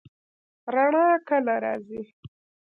[0.73, 2.01] رڼا کله راځي؟